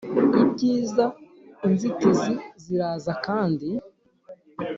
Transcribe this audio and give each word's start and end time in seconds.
ibyiza 0.43 1.05
inzitizi 1.65 2.33
ziraza 2.63 3.11
kandi 3.25 3.67